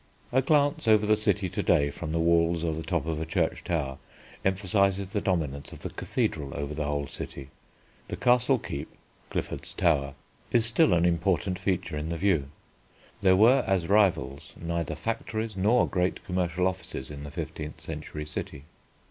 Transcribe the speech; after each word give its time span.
A 0.31 0.41
glance 0.41 0.87
over 0.87 1.05
the 1.05 1.15
city 1.15 1.47
to 1.49 1.61
day 1.61 1.91
from 1.91 2.11
the 2.11 2.17
Walls 2.19 2.63
or 2.63 2.73
the 2.73 2.81
top 2.81 3.05
of 3.05 3.21
a 3.21 3.25
church 3.27 3.63
tower 3.63 3.99
emphasises 4.43 5.09
the 5.09 5.21
dominance 5.21 5.71
of 5.71 5.81
the 5.81 5.91
cathedral 5.91 6.53
over 6.55 6.73
the 6.73 6.85
whole 6.85 7.05
city. 7.05 7.49
The 8.07 8.15
castle 8.17 8.57
keep 8.57 8.91
(Clifford's 9.29 9.75
Tower) 9.75 10.15
is 10.51 10.65
still 10.65 10.95
an 10.95 11.05
important 11.05 11.59
feature 11.59 11.97
in 11.97 12.09
the 12.09 12.17
view. 12.17 12.47
There 13.21 13.35
were 13.37 13.63
as 13.67 13.87
rivals 13.89 14.53
neither 14.59 14.95
factories 14.95 15.55
nor 15.55 15.87
great 15.87 16.25
commercial 16.25 16.65
offices 16.67 17.11
in 17.11 17.23
the 17.23 17.29
fifteenth 17.29 17.79
century 17.79 18.25
city. 18.25 18.63